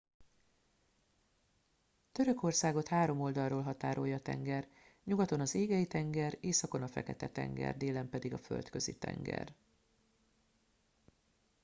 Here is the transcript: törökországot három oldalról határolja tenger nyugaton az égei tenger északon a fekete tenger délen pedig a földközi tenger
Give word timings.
törökországot 2.11 2.87
három 2.87 3.21
oldalról 3.21 3.61
határolja 3.61 4.19
tenger 4.21 4.67
nyugaton 5.03 5.39
az 5.39 5.55
égei 5.55 5.87
tenger 5.87 6.37
északon 6.39 6.81
a 6.83 6.87
fekete 6.87 7.27
tenger 7.29 7.77
délen 7.77 8.09
pedig 8.09 8.33
a 8.33 8.37
földközi 8.37 8.95
tenger 8.97 9.55